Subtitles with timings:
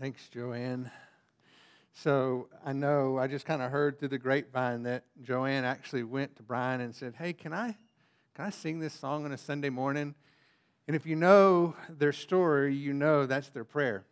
[0.00, 0.92] Thanks, Joanne.
[1.92, 6.36] So I know I just kind of heard through the grapevine that Joanne actually went
[6.36, 7.76] to Brian and said, "Hey, can I,
[8.32, 10.14] can I sing this song on a Sunday morning?"
[10.86, 14.04] And if you know their story, you know that's their prayer.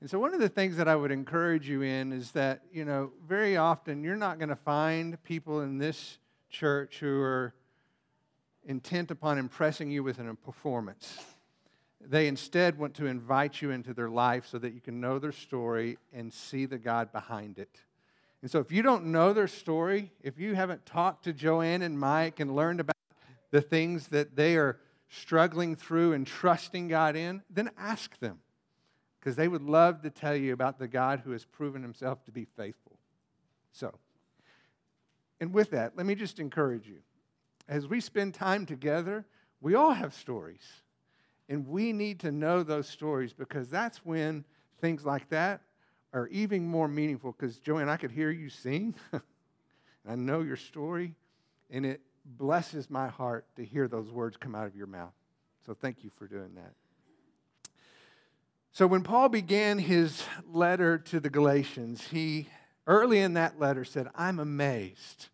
[0.00, 2.84] And so one of the things that I would encourage you in is that you
[2.84, 6.18] know very often you're not going to find people in this
[6.50, 7.52] church who are
[8.64, 11.18] intent upon impressing you with a performance.
[12.00, 15.32] They instead want to invite you into their life so that you can know their
[15.32, 17.82] story and see the God behind it.
[18.42, 21.98] And so, if you don't know their story, if you haven't talked to Joanne and
[21.98, 22.96] Mike and learned about
[23.50, 24.78] the things that they are
[25.10, 28.38] struggling through and trusting God in, then ask them
[29.18, 32.30] because they would love to tell you about the God who has proven himself to
[32.30, 32.98] be faithful.
[33.72, 33.98] So,
[35.40, 37.00] and with that, let me just encourage you.
[37.68, 39.26] As we spend time together,
[39.60, 40.82] we all have stories.
[41.50, 44.44] And we need to know those stories because that's when
[44.80, 45.60] things like that
[46.12, 47.32] are even more meaningful.
[47.32, 48.94] Because, Joanne, I could hear you sing.
[50.08, 51.16] I know your story,
[51.68, 55.12] and it blesses my heart to hear those words come out of your mouth.
[55.66, 56.72] So, thank you for doing that.
[58.70, 62.46] So, when Paul began his letter to the Galatians, he
[62.86, 65.28] early in that letter said, I'm amazed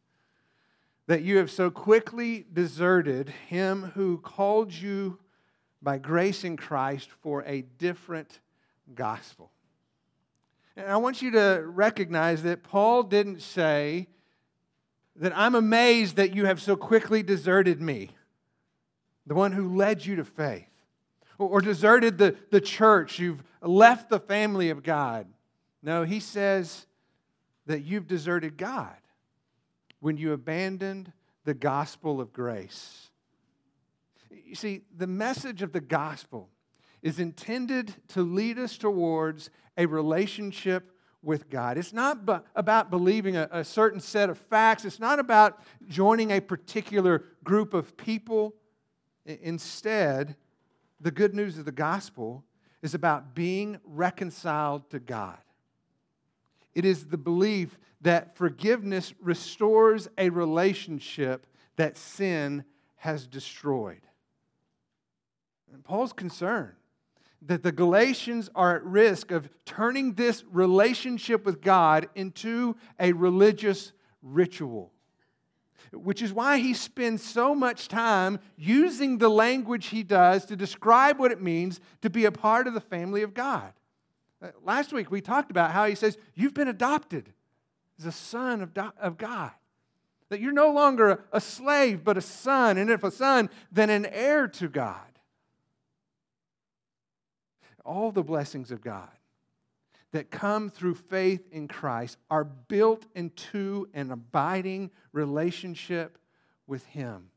[1.07, 5.19] that you have so quickly deserted him who called you
[5.87, 8.41] by grace in Christ for a different
[8.97, 9.53] gospel.
[10.77, 14.09] And I want you to recognize that Paul didn't say
[15.15, 18.11] that I'm amazed that you have so quickly deserted me,
[19.29, 20.67] the one who led you to faith,
[21.39, 23.21] or deserted the, the church.
[23.21, 25.29] You've left the family of God.
[25.85, 26.85] No, he says
[27.67, 28.97] that you've deserted God
[30.01, 31.13] when you abandoned
[31.45, 33.07] the gospel of grace.
[34.31, 36.51] You see, the message of the gospel
[37.03, 41.77] is intended to lead us towards a relationship with God.
[41.77, 46.31] It's not b- about believing a, a certain set of facts, it's not about joining
[46.31, 48.55] a particular group of people.
[49.29, 50.37] I- instead,
[51.01, 52.45] the good news of the gospel
[52.83, 55.39] is about being reconciled to God.
[56.75, 62.65] It is the belief that forgiveness restores a relationship that sin
[62.97, 64.03] has destroyed.
[65.73, 66.75] And Paul's concerned
[67.43, 73.93] that the Galatians are at risk of turning this relationship with God into a religious
[74.23, 74.93] ritual.
[75.93, 81.19] Which is why he spends so much time using the language he does to describe
[81.19, 83.73] what it means to be a part of the family of God.
[84.43, 87.33] Uh, last week we talked about how he says, You've been adopted
[87.99, 89.53] as a son of, of God.
[90.29, 94.07] That you're no longer a slave, but a son, and if a son, then an
[94.07, 95.07] heir to God
[97.87, 99.09] all the blessings of God
[100.13, 106.19] that come through faith in Christ are built into an abiding relationship
[106.67, 107.31] with Him.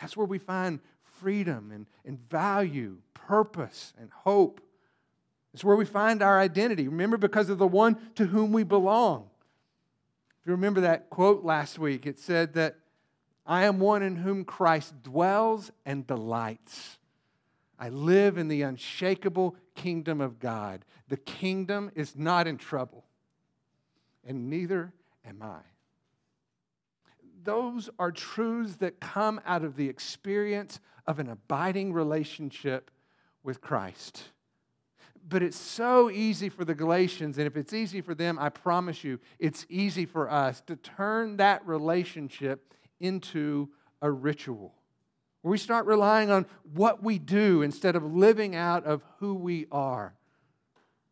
[0.00, 0.80] That's where we find
[1.20, 4.60] freedom and, and value, purpose, and hope.
[5.52, 6.88] It's where we find our identity.
[6.88, 9.28] Remember, because of the one to whom we belong.
[10.40, 12.76] If you remember that quote last week, it said that
[13.44, 16.98] I am one in whom Christ dwells and delights.
[17.80, 20.84] I live in the unshakable kingdom of God.
[21.08, 23.06] The kingdom is not in trouble,
[24.22, 24.92] and neither
[25.24, 25.60] am I.
[27.42, 32.90] Those are truths that come out of the experience of an abiding relationship
[33.42, 34.24] with Christ.
[35.26, 39.02] But it's so easy for the Galatians, and if it's easy for them, I promise
[39.02, 43.70] you, it's easy for us to turn that relationship into
[44.02, 44.74] a ritual
[45.42, 49.66] where we start relying on what we do instead of living out of who we
[49.72, 50.14] are.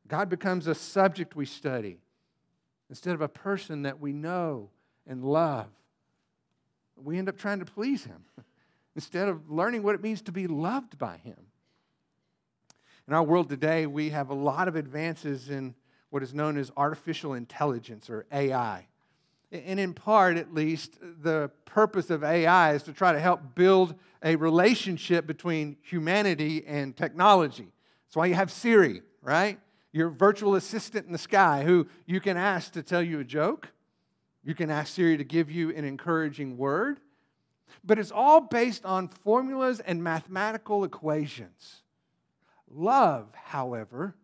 [0.06, 1.98] God becomes a subject we study
[2.90, 4.70] instead of a person that we know
[5.06, 5.68] and love.
[6.96, 8.24] We end up trying to please Him
[8.94, 11.36] instead of learning what it means to be loved by Him.
[13.06, 15.74] In our world today, we have a lot of advances in
[16.10, 18.86] what is known as artificial intelligence or AI.
[19.50, 23.94] And in part, at least, the purpose of AI is to try to help build
[24.22, 27.68] a relationship between humanity and technology.
[28.06, 29.58] That's why you have Siri, right?
[29.92, 33.68] Your virtual assistant in the sky who you can ask to tell you a joke.
[34.44, 37.00] You can ask Siri to give you an encouraging word.
[37.84, 41.82] But it's all based on formulas and mathematical equations.
[42.70, 44.14] Love, however,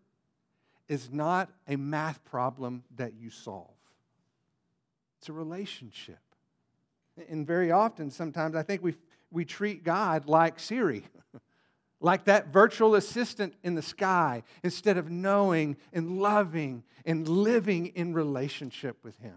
[0.88, 3.73] is not a math problem that you solve.
[5.24, 6.18] It's a relationship.
[7.30, 8.94] And very often, sometimes, I think we,
[9.30, 11.02] we treat God like Siri.
[12.02, 18.12] like that virtual assistant in the sky, instead of knowing and loving and living in
[18.12, 19.36] relationship with Him.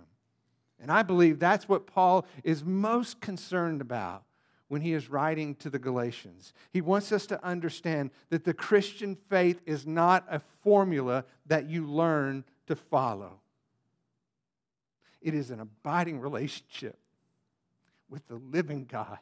[0.77, 4.23] And I believe that's what Paul is most concerned about
[4.67, 6.51] when he is writing to the Galatians.
[6.73, 11.87] He wants us to understand that the Christian faith is not a formula that you
[11.87, 13.39] learn to follow,
[15.21, 16.97] it is an abiding relationship
[18.09, 19.19] with the living God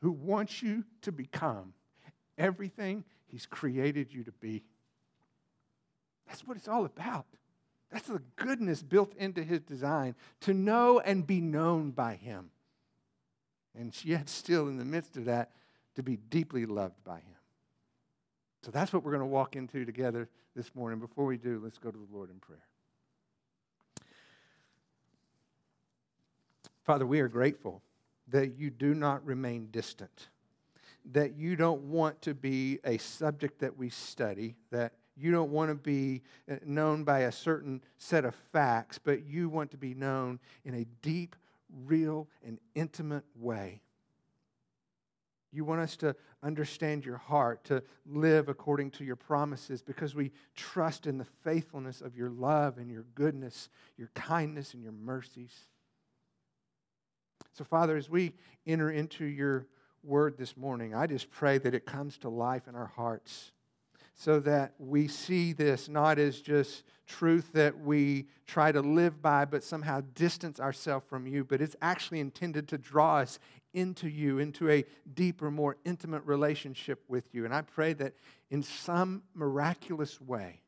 [0.00, 1.72] who wants you to become
[2.36, 4.62] everything he's created you to be.
[6.26, 7.26] That's what it's all about.
[7.90, 12.50] That's the goodness built into his design to know and be known by him
[13.76, 15.50] and yet still in the midst of that,
[15.96, 17.36] to be deeply loved by Him.
[18.62, 20.98] So that's what we're going to walk into together this morning.
[20.98, 22.62] Before we do, let's go to the Lord in prayer.
[26.84, 27.82] Father, we are grateful
[28.28, 30.28] that you do not remain distant,
[31.12, 35.70] that you don't want to be a subject that we study, that you don't want
[35.70, 39.94] to be uh, known by a certain set of facts, but you want to be
[39.94, 41.36] known in a deep
[41.86, 43.80] real and intimate way.
[45.52, 50.32] You want us to understand your heart, to live according to your promises, because we
[50.56, 55.54] trust in the faithfulness of your love and your goodness, your kindness and your mercies.
[57.54, 58.32] So, Father, as we
[58.66, 59.68] enter into your
[60.02, 63.52] word this morning, I just pray that it comes to life in our hearts
[64.12, 69.44] so that we see this not as just truth that we try to live by,
[69.44, 73.38] but somehow distance ourselves from you, but it's actually intended to draw us
[73.72, 74.84] into you, into a
[75.14, 77.44] deeper, more intimate relationship with you.
[77.44, 78.14] And I pray that
[78.50, 80.60] in some miraculous way,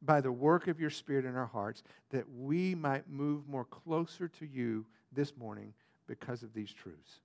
[0.00, 4.28] by the work of your Spirit in our hearts, that we might move more closer
[4.28, 5.74] to you this morning
[6.06, 7.20] because of these truths.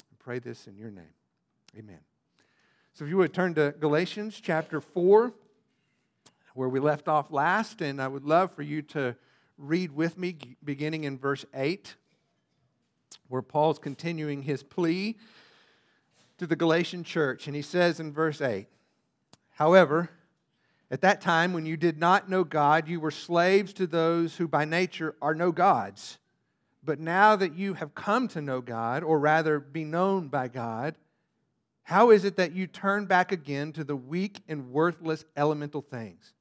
[0.00, 1.14] I pray this in your name.
[1.78, 2.00] Amen.
[2.94, 5.32] So if you would turn to Galatians chapter 4,
[6.54, 9.16] where we left off last, and I would love for you to
[9.56, 11.94] read with me beginning in verse 8,
[13.28, 15.16] where Paul's continuing his plea
[16.36, 17.46] to the Galatian church.
[17.46, 18.66] And he says in verse 8,
[19.52, 20.10] However,
[20.90, 24.46] at that time when you did not know God, you were slaves to those who
[24.46, 26.18] by nature are no gods.
[26.84, 30.96] But now that you have come to know God, or rather be known by God,
[31.84, 36.32] how is it that you turn back again to the weak and worthless elemental things,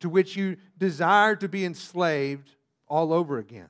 [0.00, 2.56] to which you desire to be enslaved
[2.88, 3.68] all over again?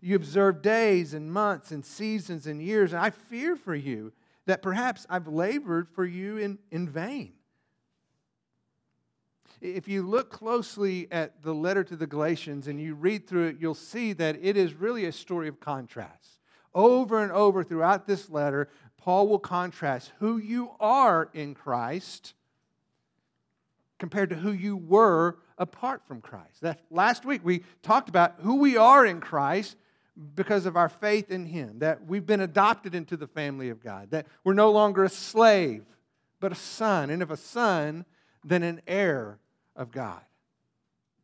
[0.00, 4.12] You observe days and months and seasons and years, and I fear for you
[4.46, 7.32] that perhaps I've labored for you in, in vain.
[9.60, 13.56] If you look closely at the letter to the Galatians and you read through it,
[13.58, 16.40] you'll see that it is really a story of contrast.
[16.74, 18.68] Over and over throughout this letter,
[18.98, 22.34] Paul will contrast who you are in Christ
[23.98, 26.60] compared to who you were apart from Christ.
[26.60, 29.76] That last week we talked about who we are in Christ
[30.34, 34.10] because of our faith in him, that we've been adopted into the family of God,
[34.10, 35.84] that we're no longer a slave,
[36.40, 38.04] but a son, and if a son,
[38.44, 39.38] then an heir
[39.76, 40.20] of God.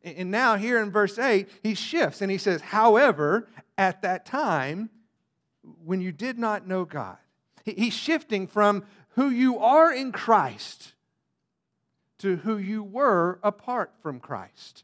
[0.03, 3.47] And now, here in verse 8, he shifts and he says, However,
[3.77, 4.89] at that time,
[5.85, 7.17] when you did not know God,
[7.65, 8.83] He's shifting from
[9.15, 10.93] who you are in Christ
[12.19, 14.83] to who you were apart from Christ.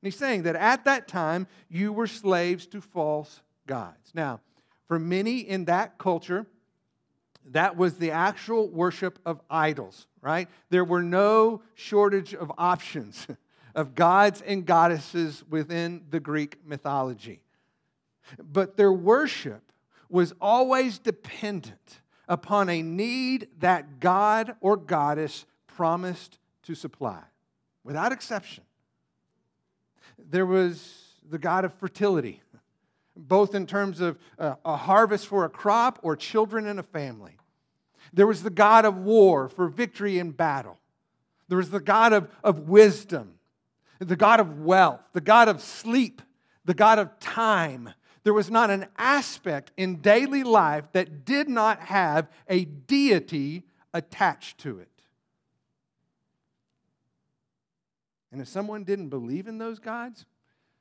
[0.00, 4.12] And he's saying that at that time you were slaves to false gods.
[4.14, 4.40] Now,
[4.86, 6.46] for many in that culture,
[7.50, 10.48] that was the actual worship of idols, right?
[10.70, 13.26] There were no shortage of options
[13.74, 17.40] of gods and goddesses within the Greek mythology.
[18.38, 19.72] But their worship
[20.08, 27.20] was always dependent upon a need that God or goddess promised to supply,
[27.82, 28.64] without exception.
[30.18, 32.40] There was the God of fertility,
[33.16, 37.36] both in terms of uh, a harvest for a crop or children in a family.
[38.12, 40.78] There was the God of war for victory in battle.
[41.48, 43.34] There was the God of, of wisdom,
[43.98, 46.22] the God of wealth, the God of sleep,
[46.64, 47.90] the God of time,
[48.24, 54.58] there was not an aspect in daily life that did not have a deity attached
[54.58, 54.88] to it.
[58.32, 60.24] And if someone didn't believe in those gods,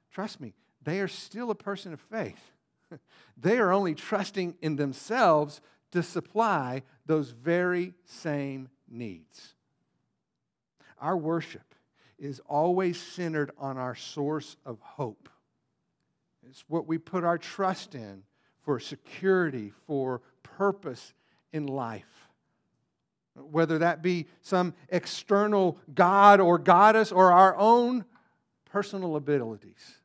[0.09, 2.51] trust me, they are still a person of faith.
[3.37, 5.61] they are only trusting in themselves
[5.91, 9.53] to supply those very same needs.
[10.99, 11.75] Our worship
[12.17, 15.29] is always centered on our source of hope.
[16.49, 18.23] It's what we put our trust in
[18.61, 21.13] for security, for purpose
[21.51, 22.29] in life.
[23.35, 28.05] whether that be some external God or goddess or our own
[28.65, 30.02] personal abilities.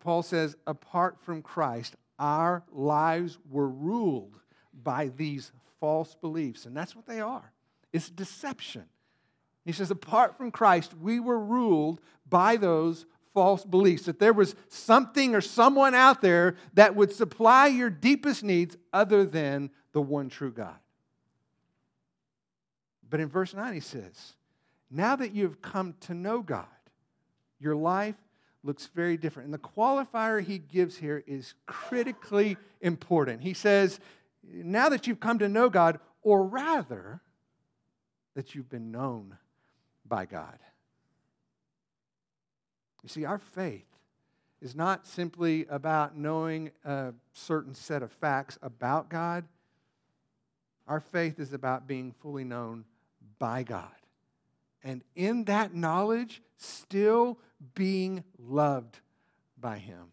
[0.00, 4.38] Paul says, apart from Christ, our lives were ruled
[4.82, 6.66] by these false beliefs.
[6.66, 7.52] And that's what they are
[7.92, 8.84] it's deception.
[9.64, 14.54] He says, apart from Christ, we were ruled by those false beliefs that there was
[14.68, 20.28] something or someone out there that would supply your deepest needs other than the one
[20.28, 20.78] true God.
[23.08, 24.34] But in verse 9, he says,
[24.90, 26.66] Now that you've come to know God,
[27.58, 28.16] your life
[28.62, 29.46] looks very different.
[29.46, 33.42] And the qualifier he gives here is critically important.
[33.42, 34.00] He says,
[34.42, 37.20] Now that you've come to know God, or rather,
[38.34, 39.36] that you've been known
[40.06, 40.58] by God.
[43.02, 43.86] You see, our faith
[44.60, 49.44] is not simply about knowing a certain set of facts about God.
[50.86, 52.84] Our faith is about being fully known
[53.38, 53.90] by God.
[54.82, 57.38] And in that knowledge, still
[57.74, 59.00] being loved
[59.58, 60.12] by Him.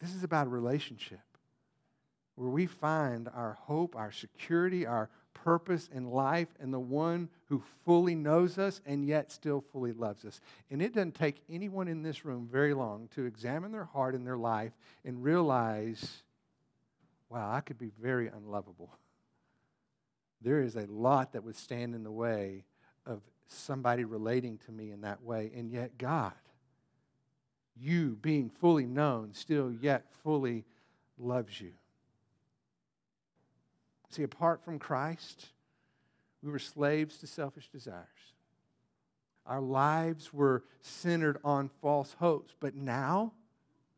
[0.00, 1.20] This is about a relationship
[2.36, 7.62] where we find our hope, our security, our purpose in life in the one who
[7.84, 10.40] fully knows us and yet still fully loves us.
[10.70, 14.26] And it doesn't take anyone in this room very long to examine their heart and
[14.26, 14.72] their life
[15.04, 16.22] and realize,
[17.28, 18.90] wow, I could be very unlovable.
[20.40, 22.64] There is a lot that would stand in the way
[23.06, 25.50] of somebody relating to me in that way.
[25.54, 26.32] And yet, God,
[27.76, 30.64] you being fully known, still yet fully
[31.18, 31.72] loves you.
[34.10, 35.46] See, apart from Christ,
[36.42, 38.06] we were slaves to selfish desires.
[39.44, 42.54] Our lives were centered on false hopes.
[42.60, 43.32] But now,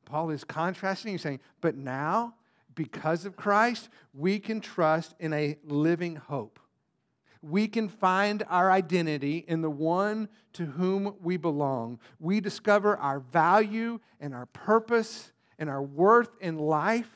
[0.04, 2.34] Paul is contrasting, he's saying, but now,
[2.80, 6.58] because of Christ, we can trust in a living hope.
[7.42, 11.98] We can find our identity in the one to whom we belong.
[12.18, 17.10] We discover our value and our purpose and our worth in life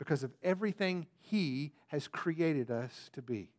[0.00, 3.50] because of everything He has created us to be.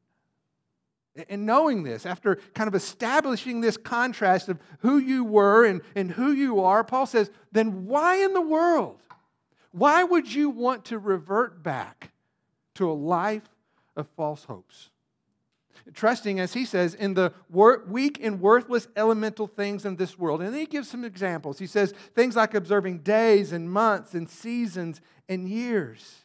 [1.30, 6.12] And knowing this, after kind of establishing this contrast of who you were and, and
[6.12, 9.02] who you are, Paul says, then why in the world?
[9.78, 12.12] Why would you want to revert back
[12.76, 13.48] to a life
[13.96, 14.90] of false hopes?
[15.94, 20.42] Trusting, as he says, in the weak and worthless elemental things in this world.
[20.42, 21.60] And then he gives some examples.
[21.60, 26.22] He says things like observing days and months and seasons and years.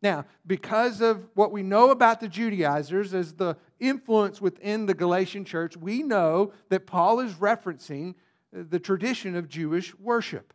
[0.00, 5.44] Now, because of what we know about the Judaizers as the influence within the Galatian
[5.44, 8.14] church, we know that Paul is referencing
[8.52, 10.54] the tradition of Jewish worship.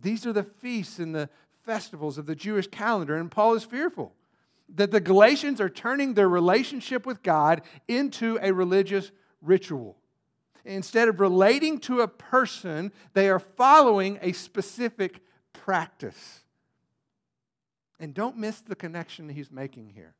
[0.00, 1.28] These are the feasts and the
[1.64, 4.12] festivals of the Jewish calendar, and Paul is fearful
[4.74, 9.10] that the Galatians are turning their relationship with God into a religious
[9.42, 9.96] ritual.
[10.64, 15.20] Instead of relating to a person, they are following a specific
[15.52, 16.40] practice.
[18.00, 20.14] And don't miss the connection he's making here.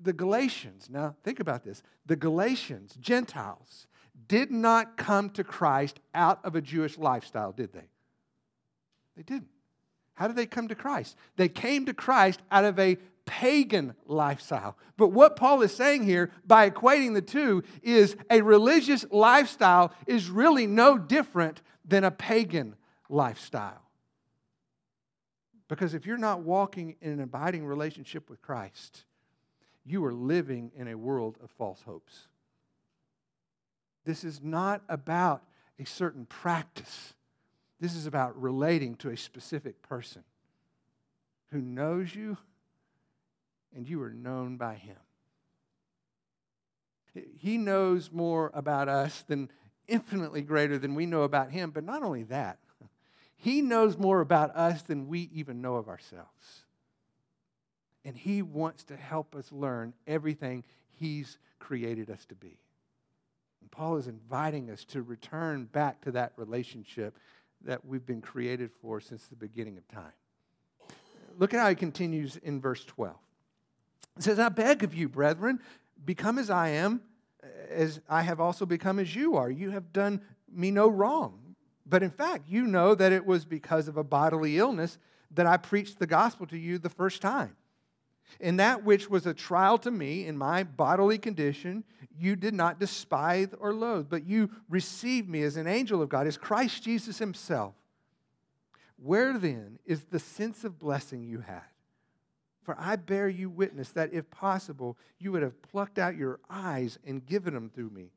[0.00, 3.86] The, Galatians, now think about this the Galatians, Gentiles,
[4.28, 7.88] did not come to Christ out of a Jewish lifestyle, did they?
[9.16, 9.48] They didn't.
[10.14, 11.16] How did they come to Christ?
[11.36, 14.76] They came to Christ out of a pagan lifestyle.
[14.96, 20.28] But what Paul is saying here by equating the two is a religious lifestyle is
[20.30, 22.76] really no different than a pagan
[23.08, 23.82] lifestyle.
[25.68, 29.04] Because if you're not walking in an abiding relationship with Christ,
[29.84, 32.28] you are living in a world of false hopes.
[34.04, 35.42] This is not about
[35.78, 37.14] a certain practice.
[37.80, 40.24] This is about relating to a specific person
[41.50, 42.36] who knows you
[43.74, 44.96] and you are known by him.
[47.38, 49.50] He knows more about us than
[49.86, 52.58] infinitely greater than we know about him, but not only that,
[53.36, 56.64] he knows more about us than we even know of ourselves.
[58.04, 60.64] And He wants to help us learn everything
[60.98, 62.58] He's created us to be.
[63.60, 67.16] And Paul is inviting us to return back to that relationship
[67.64, 70.12] that we've been created for since the beginning of time.
[71.38, 73.14] Look at how he continues in verse 12.
[74.16, 75.60] It says, I beg of you, brethren,
[76.04, 77.00] become as I am,
[77.70, 79.50] as I have also become as you are.
[79.50, 80.20] You have done
[80.52, 81.56] me no wrong.
[81.86, 84.98] But in fact, you know that it was because of a bodily illness
[85.32, 87.56] that I preached the gospel to you the first time.
[88.40, 91.84] In that which was a trial to me in my bodily condition,
[92.18, 96.26] you did not despise or loathe, but you received me as an angel of God,
[96.26, 97.74] as Christ Jesus himself.
[98.96, 101.62] Where then is the sense of blessing you had?
[102.62, 106.98] For I bear you witness that if possible, you would have plucked out your eyes
[107.06, 108.10] and given them to me.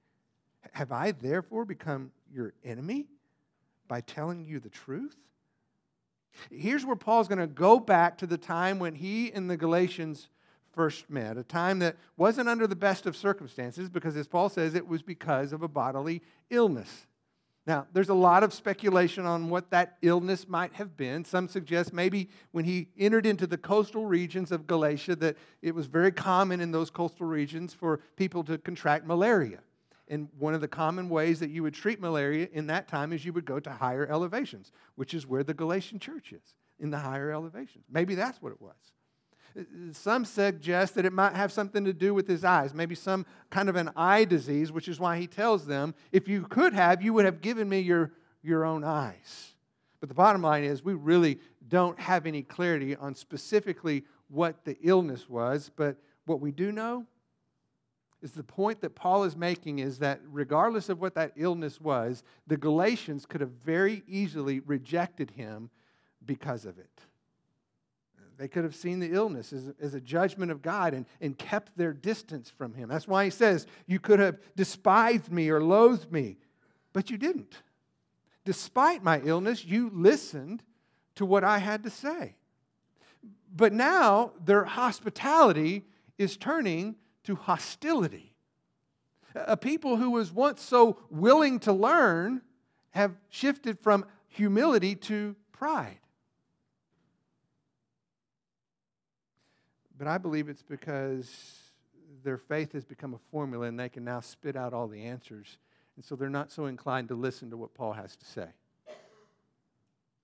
[0.72, 3.08] Have I therefore become your enemy
[3.88, 5.18] by telling you the truth?
[6.52, 10.30] Here's where Paul's going to go back to the time when he and the Galatians
[10.74, 14.76] first met, a time that wasn't under the best of circumstances because, as Paul says,
[14.76, 17.08] it was because of a bodily illness.
[17.66, 21.26] Now, there's a lot of speculation on what that illness might have been.
[21.26, 25.88] Some suggest maybe when he entered into the coastal regions of Galatia that it was
[25.88, 29.60] very common in those coastal regions for people to contract malaria.
[30.10, 33.26] And one of the common ways that you would treat malaria in that time is
[33.26, 36.98] you would go to higher elevations, which is where the Galatian church is, in the
[36.98, 37.84] higher elevations.
[37.92, 38.76] Maybe that's what it was.
[39.58, 43.26] Uh, some suggest that it might have something to do with his eyes, maybe some
[43.50, 47.02] kind of an eye disease, which is why he tells them, if you could have,
[47.02, 49.56] you would have given me your, your own eyes.
[50.00, 54.78] But the bottom line is, we really don't have any clarity on specifically what the
[54.84, 57.06] illness was, but what we do know
[58.28, 62.24] is the point that Paul is making is that regardless of what that illness was,
[62.46, 65.70] the Galatians could have very easily rejected him
[66.26, 66.90] because of it.
[68.38, 71.78] They could have seen the illness as, as a judgment of God and, and kept
[71.78, 72.90] their distance from him.
[72.90, 76.36] That's why he says, You could have despised me or loathed me,
[76.92, 77.56] but you didn't.
[78.44, 80.64] Despite my illness, you listened
[81.16, 82.36] to what I had to say.
[83.56, 85.86] But now their hospitality
[86.18, 88.34] is turning to hostility.
[89.36, 92.42] A people who was once so willing to learn
[92.92, 96.00] have shifted from humility to pride.
[99.98, 101.30] But I believe it's because
[102.24, 105.58] their faith has become a formula and they can now spit out all the answers.
[105.98, 108.48] And so they're not so inclined to listen to what Paul has to say.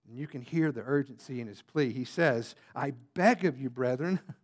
[0.08, 1.92] And you can hear the urgency in his plea.
[1.92, 4.22] He says, I beg of you, brethren,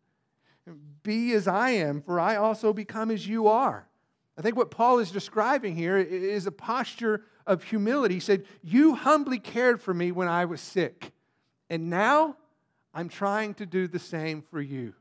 [1.04, 3.88] be as I am, for I also become as you are.
[4.38, 8.16] I think what Paul is describing here is a posture of humility.
[8.16, 11.12] He said, You humbly cared for me when I was sick,
[11.70, 12.38] and now
[12.94, 14.94] I'm trying to do the same for you.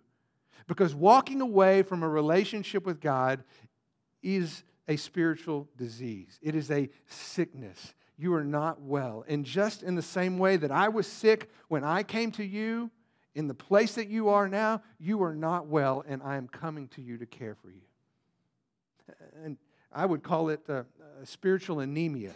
[0.66, 3.44] Because walking away from a relationship with God
[4.22, 7.94] is a spiritual disease, it is a sickness.
[8.20, 9.24] You are not well.
[9.28, 12.90] And just in the same way that I was sick when I came to you,
[13.34, 16.88] in the place that you are now, you are not well, and I am coming
[16.88, 17.82] to you to care for you.
[19.44, 19.56] And
[19.92, 20.84] I would call it a,
[21.22, 22.34] a spiritual anemia.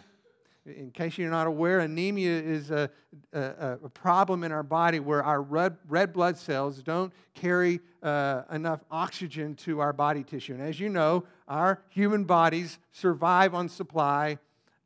[0.65, 2.89] In case you're not aware, anemia is a,
[3.33, 8.43] a, a, problem in our body where our red, red blood cells don't carry uh,
[8.49, 10.53] enough oxygen to our body tissue.
[10.53, 14.37] And as you know, our human bodies survive on supply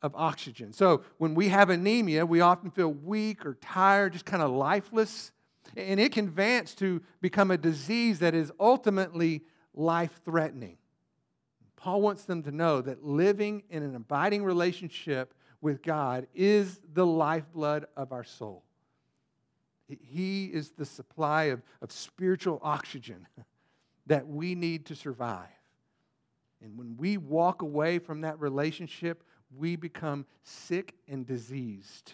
[0.01, 0.73] of oxygen.
[0.73, 5.31] So when we have anemia, we often feel weak or tired, just kind of lifeless.
[5.75, 10.77] And it can advance to become a disease that is ultimately life threatening.
[11.75, 17.05] Paul wants them to know that living in an abiding relationship with God is the
[17.05, 18.63] lifeblood of our soul.
[19.87, 23.27] He is the supply of, of spiritual oxygen
[24.07, 25.47] that we need to survive.
[26.61, 29.23] And when we walk away from that relationship,
[29.55, 32.13] we become sick and diseased.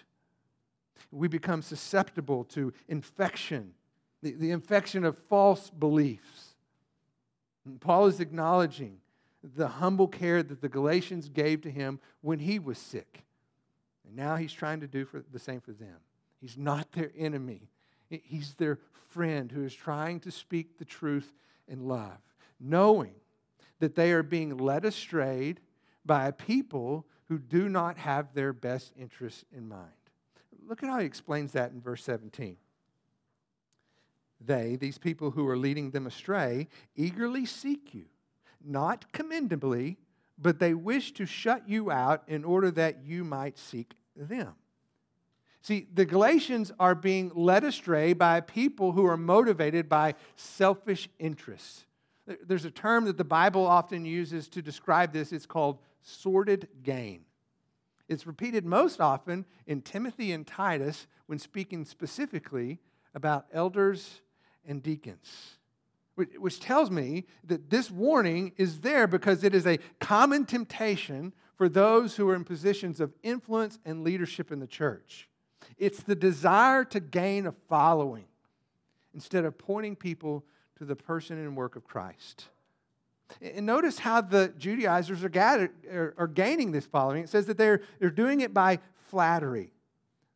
[1.11, 3.73] We become susceptible to infection,
[4.21, 6.55] the, the infection of false beliefs.
[7.65, 8.97] And Paul is acknowledging
[9.43, 13.23] the humble care that the Galatians gave to him when he was sick.
[14.05, 15.97] And now he's trying to do for the same for them.
[16.39, 17.69] He's not their enemy.
[18.09, 21.31] He's their friend who is trying to speak the truth
[21.67, 22.17] in love,
[22.59, 23.15] knowing
[23.79, 25.55] that they are being led astray
[26.05, 29.89] by a people who do not have their best interests in mind.
[30.67, 32.57] Look at how he explains that in verse 17.
[34.45, 38.05] They, these people who are leading them astray, eagerly seek you,
[38.63, 39.97] not commendably,
[40.37, 44.53] but they wish to shut you out in order that you might seek them.
[45.61, 51.85] See, the Galatians are being led astray by people who are motivated by selfish interests.
[52.45, 55.31] There's a term that the Bible often uses to describe this.
[55.31, 57.21] It's called sordid gain.
[58.07, 62.79] It's repeated most often in Timothy and Titus when speaking specifically
[63.13, 64.21] about elders
[64.65, 65.57] and deacons
[66.15, 71.67] which tells me that this warning is there because it is a common temptation for
[71.67, 75.27] those who are in positions of influence and leadership in the church.
[75.77, 78.25] It's the desire to gain a following
[79.13, 80.43] instead of pointing people
[80.77, 82.49] to the person and work of Christ.
[83.41, 87.23] And notice how the Judaizers are, gathered, are, are gaining this following.
[87.23, 89.71] It says that they're, they're doing it by flattery.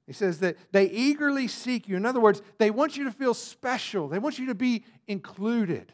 [0.08, 1.98] He says that they eagerly seek you.
[1.98, 5.94] In other words, they want you to feel special, they want you to be included.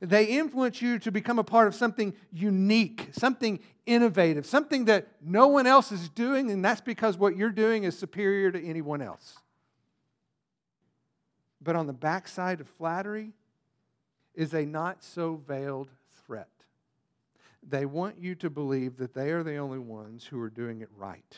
[0.00, 5.48] They influence you to become a part of something unique, something innovative, something that no
[5.48, 9.38] one else is doing, and that's because what you're doing is superior to anyone else.
[11.60, 13.32] But on the backside of flattery
[14.34, 15.90] is a not so veiled.
[17.68, 20.88] They want you to believe that they are the only ones who are doing it
[20.96, 21.36] right.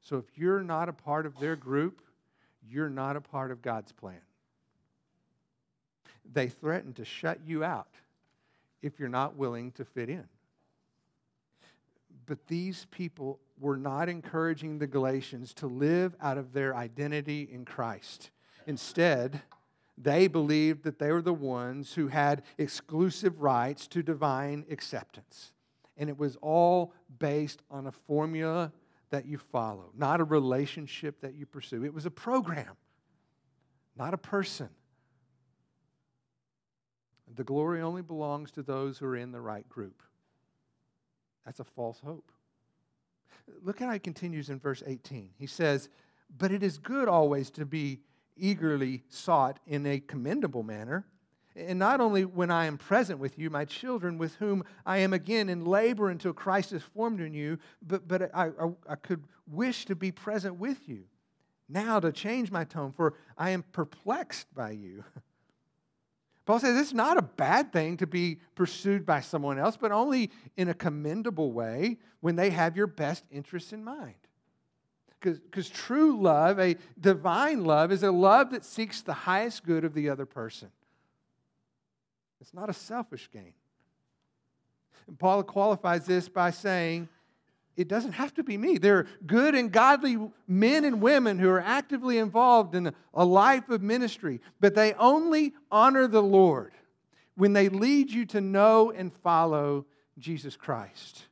[0.00, 2.02] So if you're not a part of their group,
[2.68, 4.20] you're not a part of God's plan.
[6.30, 7.94] They threaten to shut you out
[8.82, 10.24] if you're not willing to fit in.
[12.26, 17.64] But these people were not encouraging the Galatians to live out of their identity in
[17.64, 18.30] Christ.
[18.66, 19.40] Instead,
[20.00, 25.52] they believed that they were the ones who had exclusive rights to divine acceptance.
[25.96, 28.72] And it was all based on a formula
[29.10, 31.84] that you follow, not a relationship that you pursue.
[31.84, 32.76] It was a program,
[33.96, 34.68] not a person.
[37.34, 40.02] The glory only belongs to those who are in the right group.
[41.44, 42.30] That's a false hope.
[43.62, 45.30] Look how he continues in verse 18.
[45.38, 45.88] He says,
[46.36, 48.00] But it is good always to be
[48.38, 51.06] eagerly sought in a commendable manner.
[51.56, 55.12] And not only when I am present with you, my children, with whom I am
[55.12, 59.24] again in labor until Christ is formed in you, but, but I, I, I could
[59.46, 61.04] wish to be present with you
[61.68, 65.04] now to change my tone, for I am perplexed by you.
[66.46, 70.30] Paul says it's not a bad thing to be pursued by someone else, but only
[70.56, 74.14] in a commendable way when they have your best interests in mind.
[75.20, 79.94] Because true love, a divine love, is a love that seeks the highest good of
[79.94, 80.70] the other person.
[82.40, 83.52] It's not a selfish gain.
[85.06, 87.08] And Paul qualifies this by saying,
[87.76, 88.76] it doesn't have to be me.
[88.76, 93.68] There are good and godly men and women who are actively involved in a life
[93.68, 96.72] of ministry, but they only honor the Lord
[97.36, 99.86] when they lead you to know and follow
[100.18, 101.22] Jesus Christ.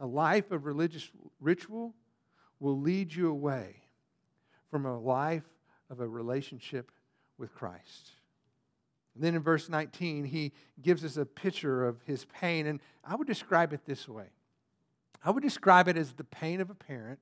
[0.00, 1.08] A life of religious
[1.40, 1.94] ritual
[2.60, 3.82] will lead you away
[4.70, 5.44] from a life
[5.90, 6.90] of a relationship
[7.38, 8.10] with Christ.
[9.14, 13.14] And then in verse 19, he gives us a picture of his pain, and I
[13.14, 14.26] would describe it this way
[15.24, 17.18] I would describe it as the pain of a parent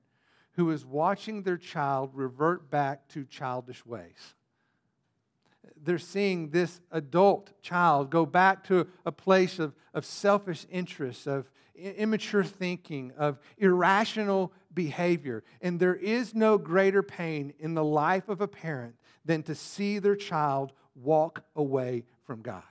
[0.51, 4.35] who is watching their child revert back to childish ways.
[5.81, 11.49] They're seeing this adult child go back to a place of, of selfish interests, of
[11.75, 15.43] immature thinking, of irrational behavior.
[15.61, 19.97] And there is no greater pain in the life of a parent than to see
[19.97, 22.63] their child walk away from God.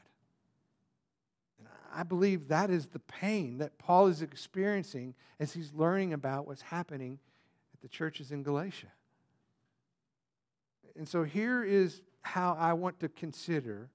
[1.58, 6.46] And I believe that is the pain that Paul is experiencing as he's learning about
[6.46, 7.18] what's happening
[7.72, 8.92] at the churches in Galatia.
[10.96, 13.90] And so here is how I want to consider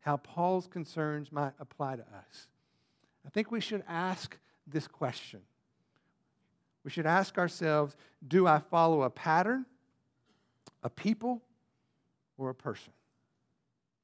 [0.00, 2.48] how Paul's concerns might apply to us.
[3.24, 5.40] I think we should ask this question
[6.84, 9.66] we should ask ourselves do I follow a pattern,
[10.82, 11.42] a people,
[12.38, 12.92] or a person?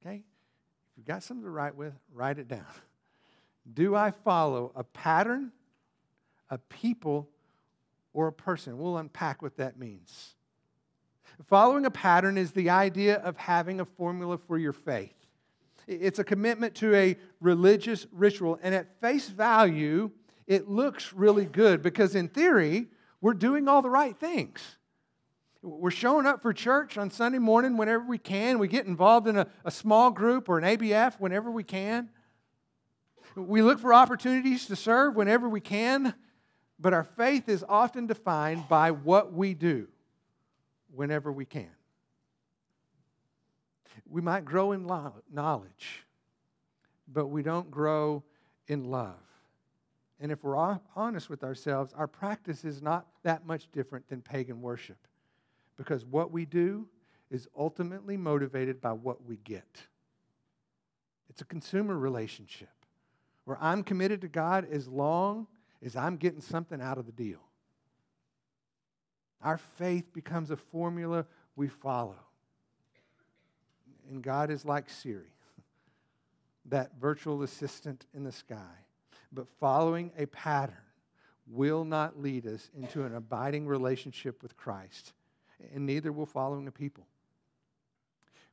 [0.00, 0.16] Okay?
[0.16, 2.66] If you've got something to write with, write it down.
[3.74, 5.52] Do I follow a pattern,
[6.48, 7.28] a people,
[8.14, 8.78] or a person?
[8.78, 10.36] We'll unpack what that means.
[11.46, 15.14] Following a pattern is the idea of having a formula for your faith.
[15.86, 20.10] It's a commitment to a religious ritual, and at face value,
[20.48, 22.88] it looks really good because, in theory,
[23.20, 24.78] we're doing all the right things.
[25.60, 28.58] We're showing up for church on Sunday morning whenever we can.
[28.58, 32.08] We get involved in a, a small group or an ABF whenever we can.
[33.36, 36.14] We look for opportunities to serve whenever we can,
[36.80, 39.86] but our faith is often defined by what we do
[40.94, 41.70] whenever we can.
[44.08, 46.06] We might grow in knowledge,
[47.06, 48.22] but we don't grow
[48.66, 49.27] in love.
[50.20, 54.60] And if we're honest with ourselves, our practice is not that much different than pagan
[54.60, 54.98] worship
[55.76, 56.88] because what we do
[57.30, 59.86] is ultimately motivated by what we get.
[61.30, 62.70] It's a consumer relationship
[63.44, 65.46] where I'm committed to God as long
[65.84, 67.38] as I'm getting something out of the deal.
[69.40, 72.18] Our faith becomes a formula we follow.
[74.10, 75.32] And God is like Siri,
[76.64, 78.87] that virtual assistant in the sky
[79.32, 80.76] but following a pattern
[81.46, 85.12] will not lead us into an abiding relationship with Christ,
[85.74, 87.06] and neither will following a people.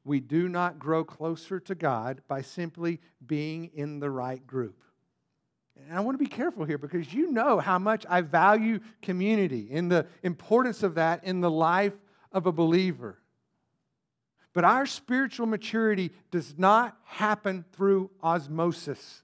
[0.03, 4.83] We do not grow closer to God by simply being in the right group.
[5.77, 9.69] And I want to be careful here because you know how much I value community
[9.71, 11.93] and the importance of that in the life
[12.31, 13.17] of a believer.
[14.53, 19.23] But our spiritual maturity does not happen through osmosis.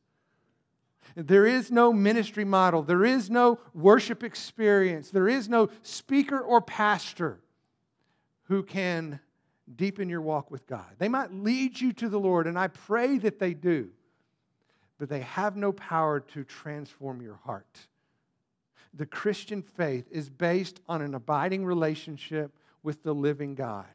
[1.15, 2.83] There is no ministry model.
[2.83, 5.09] There is no worship experience.
[5.09, 7.39] There is no speaker or pastor
[8.43, 9.19] who can
[9.75, 10.85] deepen your walk with God.
[10.97, 13.89] They might lead you to the Lord, and I pray that they do,
[14.97, 17.87] but they have no power to transform your heart.
[18.93, 22.51] The Christian faith is based on an abiding relationship
[22.83, 23.85] with the living God.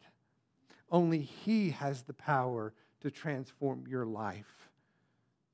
[0.90, 4.65] Only He has the power to transform your life,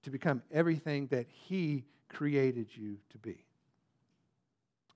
[0.02, 3.44] to become everything that He created you to be.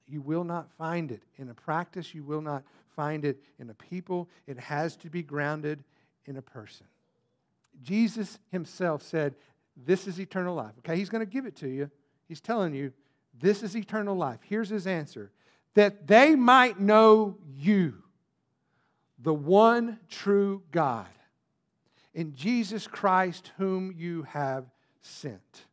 [0.06, 2.62] You will not find it in a practice, you will not
[2.94, 4.28] find it in a people.
[4.46, 5.82] It has to be grounded
[6.24, 6.86] in a person.
[7.82, 9.34] Jesus himself said,
[9.76, 10.72] This is eternal life.
[10.78, 11.90] Okay, he's going to give it to you.
[12.28, 12.92] He's telling you,
[13.38, 14.40] This is eternal life.
[14.42, 15.30] Here's his answer
[15.74, 18.02] that they might know you,
[19.18, 21.06] the one true God,
[22.14, 24.64] in Jesus Christ, whom you have
[25.06, 25.66] sent.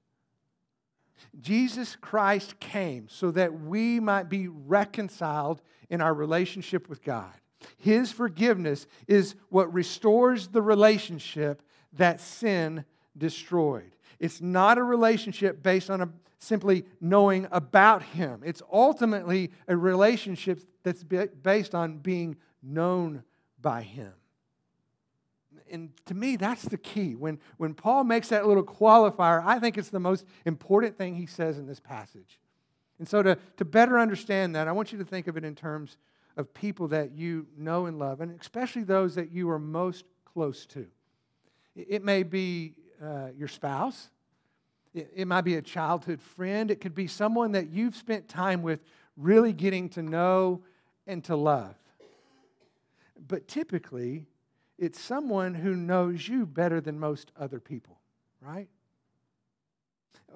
[1.40, 7.34] Jesus Christ came so that we might be reconciled in our relationship with God.
[7.78, 12.86] His forgiveness is what restores the relationship that sin
[13.18, 13.96] destroyed.
[14.20, 20.62] It's not a relationship based on a, simply knowing about Him, it's ultimately a relationship
[20.84, 23.24] that's based on being known
[23.62, 24.14] by Him
[25.74, 27.16] and to me, that's the key.
[27.16, 31.26] When, when Paul makes that little qualifier, I think it's the most important thing he
[31.26, 32.40] says in this passage.
[33.00, 35.56] And so, to, to better understand that, I want you to think of it in
[35.56, 35.98] terms
[36.38, 40.68] of people that you know and love, and especially those that you are most close
[40.68, 40.86] to.
[41.76, 44.10] It may be uh, your spouse,
[44.94, 48.62] it, it might be a childhood friend, it could be someone that you've spent time
[48.62, 48.80] with
[49.18, 50.62] really getting to know
[51.08, 51.76] and to love.
[53.28, 54.28] But typically,
[54.84, 58.02] it's someone who knows you better than most other people,
[58.42, 58.68] right?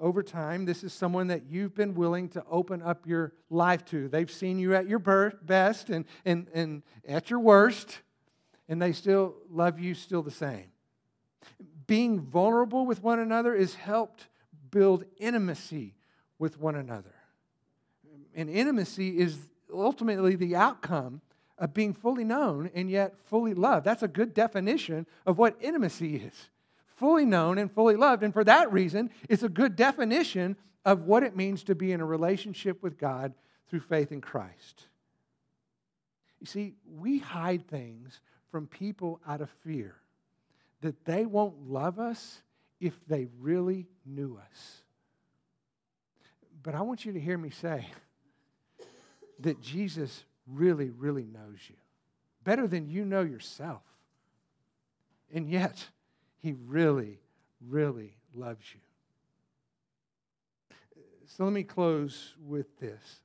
[0.00, 4.08] Over time, this is someone that you've been willing to open up your life to.
[4.08, 7.98] They've seen you at your best and, and, and at your worst,
[8.70, 10.72] and they still love you still the same.
[11.86, 14.28] Being vulnerable with one another is helped
[14.70, 15.94] build intimacy
[16.38, 17.14] with one another.
[18.34, 19.36] And intimacy is
[19.70, 21.20] ultimately the outcome
[21.58, 23.84] of being fully known and yet fully loved.
[23.84, 26.50] That's a good definition of what intimacy is.
[26.96, 28.22] Fully known and fully loved.
[28.22, 32.00] And for that reason, it's a good definition of what it means to be in
[32.00, 33.34] a relationship with God
[33.68, 34.86] through faith in Christ.
[36.40, 39.94] You see, we hide things from people out of fear
[40.80, 42.42] that they won't love us
[42.80, 44.82] if they really knew us.
[46.62, 47.86] But I want you to hear me say
[49.40, 51.76] that Jesus really, really knows you.
[52.44, 53.82] Better than you know yourself.
[55.32, 55.88] And yet,
[56.38, 57.18] he really,
[57.66, 58.80] really loves you.
[61.26, 63.20] So let me close with this.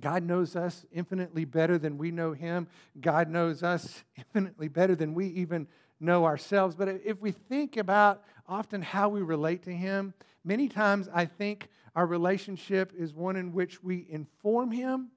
[0.00, 2.66] God knows us infinitely better than we know him.
[3.00, 5.66] God knows us infinitely better than we even
[6.00, 6.74] know ourselves.
[6.74, 10.12] But if we think about often how we relate to him,
[10.44, 15.10] many times I think our relationship is one in which we inform him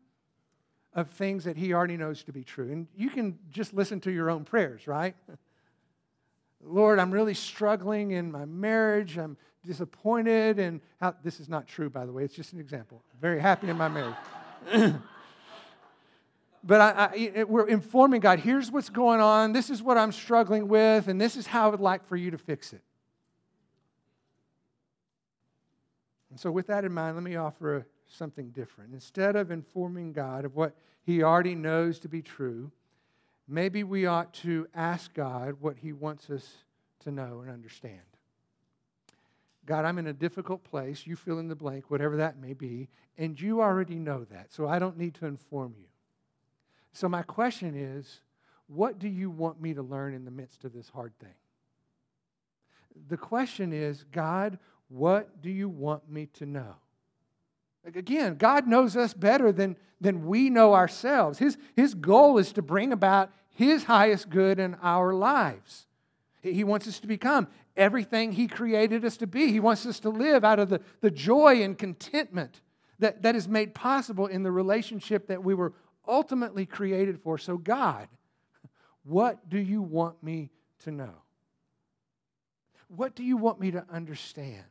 [0.95, 2.71] of things that he already knows to be true.
[2.71, 5.15] And you can just listen to your own prayers, right?
[6.63, 9.17] Lord, I'm really struggling in my marriage.
[9.17, 10.57] I'm disappointed.
[10.57, 12.23] And how, this is not true, by the way.
[12.23, 13.03] It's just an example.
[13.13, 14.15] I'm very happy in my marriage.
[16.63, 19.51] but I, I, we're informing God here's what's going on.
[19.51, 21.09] This is what I'm struggling with.
[21.09, 22.81] And this is how I would like for you to fix it.
[26.29, 28.93] And so, with that in mind, let me offer a something different.
[28.93, 32.71] Instead of informing God of what He already knows to be true,
[33.47, 36.57] maybe we ought to ask God what He wants us
[37.01, 38.01] to know and understand.
[39.65, 41.07] God, I'm in a difficult place.
[41.07, 42.87] You fill in the blank, whatever that may be,
[43.17, 45.87] and you already know that, so I don't need to inform you.
[46.93, 48.21] So, my question is
[48.67, 51.35] what do you want me to learn in the midst of this hard thing?
[53.07, 56.75] The question is, God, what do you want me to know?
[57.93, 61.37] Again, God knows us better than, than we know ourselves.
[61.37, 65.85] His, his goal is to bring about His highest good in our lives.
[66.41, 69.51] He wants us to become everything He created us to be.
[69.51, 72.61] He wants us to live out of the, the joy and contentment
[72.99, 75.73] that, that is made possible in the relationship that we were
[76.07, 77.37] ultimately created for.
[77.37, 78.07] So, God,
[79.03, 80.49] what do you want me
[80.83, 81.13] to know?
[82.87, 84.63] What do you want me to understand?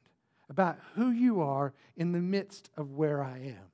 [0.48, 3.70] About who you are in the midst of where I am.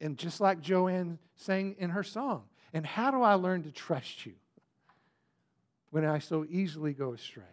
[0.00, 4.26] And just like Joanne sang in her song, and how do I learn to trust
[4.26, 4.34] you
[5.90, 7.44] when I so easily go astray?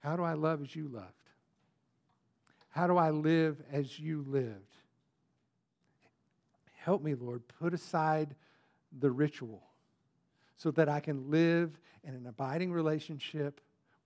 [0.00, 1.06] How do I love as you loved?
[2.70, 4.76] How do I live as you lived?
[6.76, 8.34] Help me, Lord, put aside
[8.98, 9.62] the ritual
[10.56, 13.60] so that I can live in an abiding relationship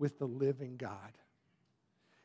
[0.04, 1.16] with the living God,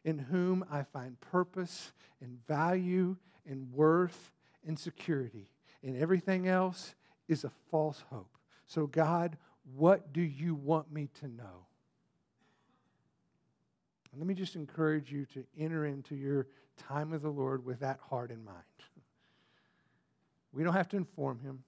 [0.04, 3.15] in whom I find purpose and value
[3.50, 4.34] and worth
[4.68, 5.48] and security.
[5.82, 6.94] And everything else
[7.30, 8.38] is a false hope.
[8.68, 9.38] So, God,
[9.78, 11.68] what do you want me to know?
[14.12, 17.80] And let me just encourage you to enter into your time with the Lord with
[17.80, 18.58] that heart in mind.
[20.52, 21.63] We don't have to inform him.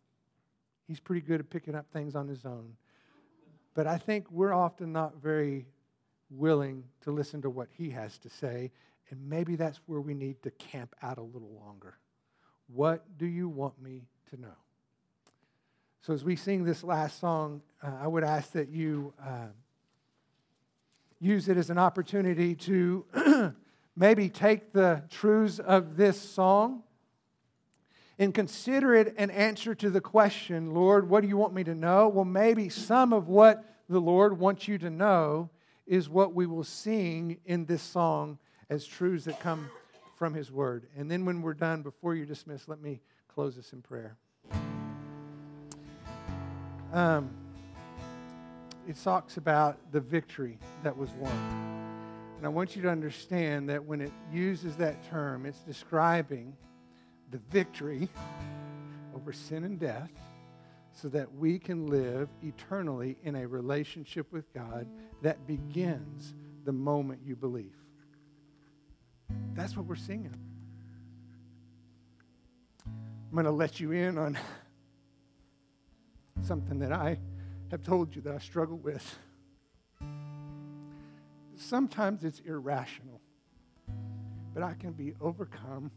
[0.89, 2.75] He's pretty good at picking up things on his own.
[3.75, 5.67] But I think we're often not very
[6.31, 8.71] willing to listen to what he has to say,
[9.09, 11.97] and maybe that's where we need to camp out a little longer.
[12.73, 14.55] What do you want me to know?
[16.01, 19.47] So, as we sing this last song, uh, I would ask that you uh,
[21.19, 23.05] use it as an opportunity to
[23.95, 26.83] maybe take the truths of this song
[28.17, 31.75] and consider it an answer to the question, Lord, what do you want me to
[31.75, 32.07] know?
[32.07, 35.49] Well, maybe some of what the Lord wants you to know
[35.91, 39.69] is what we will sing in this song as truths that come
[40.15, 40.87] from His Word.
[40.95, 44.15] And then when we're done, before you're dismissed, let me close this in prayer.
[46.93, 47.29] Um,
[48.87, 51.35] it talks about the victory that was won.
[52.37, 56.55] And I want you to understand that when it uses that term, it's describing
[57.31, 58.07] the victory
[59.13, 60.09] over sin and death
[60.93, 64.87] so that we can live eternally in a relationship with God
[65.21, 66.33] that begins
[66.65, 67.75] the moment you believe.
[69.53, 70.35] That's what we're singing.
[72.85, 74.37] I'm going to let you in on
[76.41, 77.17] something that I
[77.69, 79.17] have told you that I struggle with.
[81.55, 83.21] Sometimes it's irrational,
[84.53, 85.91] but I can be overcome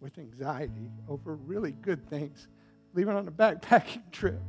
[0.00, 2.48] with anxiety over really good things.
[2.94, 4.40] Leaving on a backpacking trip.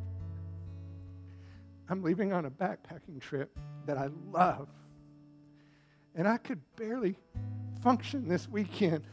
[1.90, 4.68] I'm leaving on a backpacking trip that I love.
[6.16, 7.18] And I could barely
[7.82, 9.04] function this weekend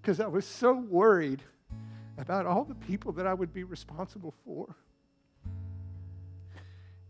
[0.00, 1.42] because I was so worried
[2.18, 4.76] about all the people that I would be responsible for.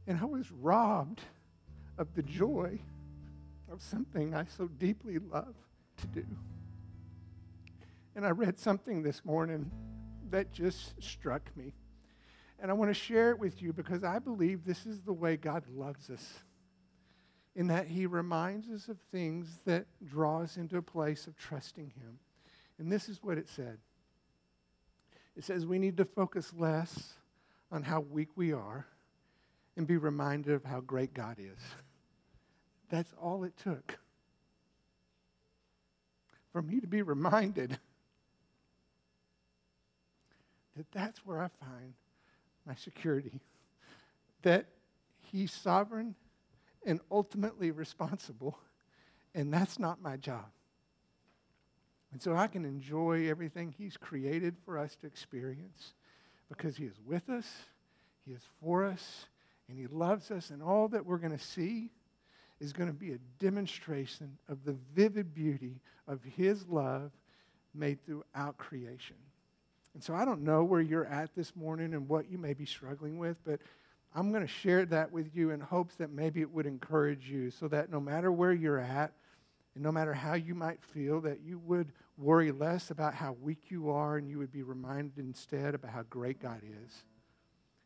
[0.06, 1.20] And I was robbed
[1.98, 2.78] of the joy
[3.70, 5.54] of something I so deeply love
[5.98, 6.26] to do.
[8.14, 9.70] And I read something this morning
[10.34, 11.72] that just struck me.
[12.58, 15.36] And I want to share it with you because I believe this is the way
[15.36, 16.40] God loves us.
[17.54, 21.92] In that he reminds us of things that draw us into a place of trusting
[21.96, 22.18] him.
[22.78, 23.78] And this is what it said.
[25.36, 27.12] It says we need to focus less
[27.70, 28.88] on how weak we are
[29.76, 31.62] and be reminded of how great God is.
[32.90, 33.98] That's all it took
[36.50, 37.78] for me to be reminded
[40.76, 41.94] that that's where I find
[42.66, 43.40] my security.
[44.42, 44.66] That
[45.20, 46.14] He's sovereign
[46.86, 48.58] and ultimately responsible,
[49.34, 50.46] and that's not my job.
[52.12, 55.94] And so I can enjoy everything He's created for us to experience
[56.48, 57.46] because He is with us,
[58.24, 59.26] He is for us,
[59.68, 61.90] and He loves us, and all that we're going to see
[62.60, 67.10] is going to be a demonstration of the vivid beauty of His love
[67.74, 69.16] made throughout creation.
[69.94, 72.66] And so I don't know where you're at this morning and what you may be
[72.66, 73.60] struggling with, but
[74.14, 77.50] I'm going to share that with you in hopes that maybe it would encourage you
[77.50, 79.12] so that no matter where you're at,
[79.74, 83.70] and no matter how you might feel, that you would worry less about how weak
[83.70, 87.04] you are and you would be reminded instead about how great God is.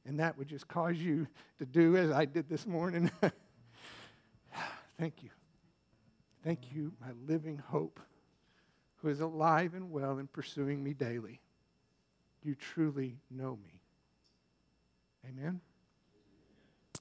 [0.04, 1.26] And that would just cause you
[1.58, 3.10] to do as I did this morning.
[4.98, 5.30] Thank you.
[6.44, 8.00] Thank you, my living hope,
[8.96, 11.40] who is alive and well and pursuing me daily.
[12.42, 13.80] You truly know me.
[15.28, 15.60] Amen.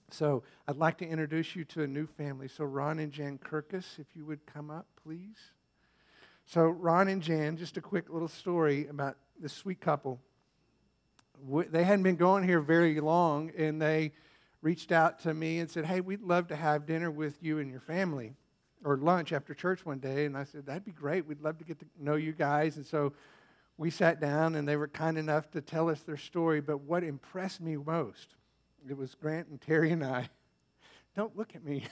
[0.09, 2.47] So I'd like to introduce you to a new family.
[2.47, 5.37] So Ron and Jan Kirkus, if you would come up, please.
[6.45, 10.19] So Ron and Jan, just a quick little story about this sweet couple
[11.69, 14.11] they hadn't been going here very long, and they
[14.61, 17.69] reached out to me and said, Hey, we'd love to have dinner with you and
[17.69, 18.33] your family
[18.83, 20.25] or lunch after church one day.
[20.25, 21.25] And I said, That'd be great.
[21.25, 22.77] We'd love to get to know you guys.
[22.77, 23.13] And so
[23.77, 26.61] we sat down, and they were kind enough to tell us their story.
[26.61, 28.35] But what impressed me most,
[28.89, 30.29] it was Grant and Terry and I.
[31.15, 31.85] Don't look at me.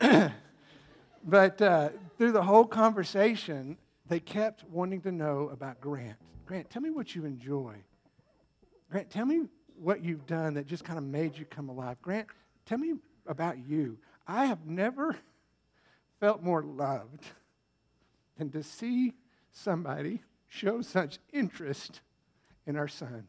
[1.24, 3.76] but uh, through the whole conversation,
[4.08, 6.16] they kept wanting to know about Grant.
[6.46, 7.74] Grant, tell me what you enjoy.
[8.90, 9.44] Grant, tell me
[9.78, 11.96] what you've done that just kind of made you come alive.
[12.02, 12.28] Grant,
[12.66, 12.94] tell me
[13.26, 13.98] about you.
[14.26, 15.16] I have never
[16.20, 17.24] felt more loved
[18.38, 19.14] than to see
[19.54, 22.02] somebody show such interest
[22.66, 23.28] in our son.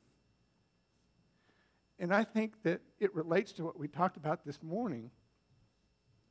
[1.97, 5.11] And I think that it relates to what we talked about this morning,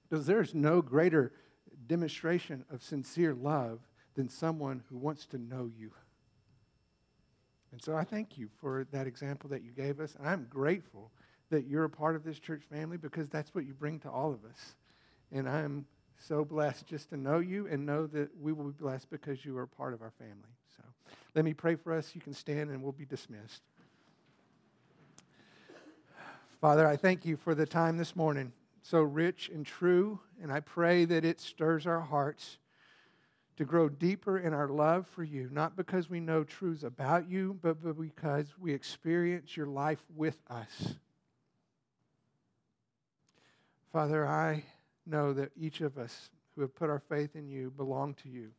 [0.02, 1.32] because there's no greater
[1.86, 3.80] demonstration of sincere love
[4.14, 5.90] than someone who wants to know you.
[7.72, 10.14] And so I thank you for that example that you gave us.
[10.18, 11.10] And I'm grateful
[11.50, 14.32] that you're a part of this church family because that's what you bring to all
[14.32, 14.76] of us.
[15.32, 15.86] And I'm
[16.18, 19.56] so blessed just to know you and know that we will be blessed because you
[19.58, 20.56] are part of our family.
[20.76, 20.82] So
[21.34, 22.14] let me pray for us.
[22.14, 23.62] You can stand and we'll be dismissed.
[26.60, 28.52] Father, I thank you for the time this morning,
[28.82, 32.58] so rich and true, and I pray that it stirs our hearts
[33.56, 37.58] to grow deeper in our love for you, not because we know truths about you,
[37.62, 40.94] but because we experience your life with us.
[43.92, 44.64] Father, I
[45.06, 48.50] know that each of us who have put our faith in you belong to you,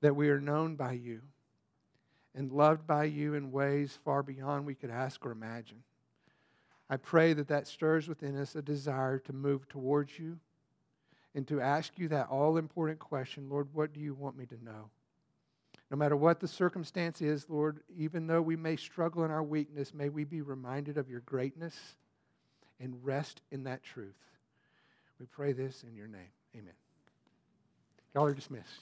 [0.00, 1.20] that we are known by you
[2.34, 5.82] and loved by you in ways far beyond we could ask or imagine.
[6.90, 10.38] I pray that that stirs within us a desire to move towards you
[11.34, 14.64] and to ask you that all important question Lord, what do you want me to
[14.64, 14.90] know?
[15.90, 19.94] No matter what the circumstance is, Lord, even though we may struggle in our weakness,
[19.94, 21.76] may we be reminded of your greatness
[22.80, 24.14] and rest in that truth.
[25.20, 26.30] We pray this in your name.
[26.56, 26.74] Amen.
[28.14, 28.80] Y'all are dismissed.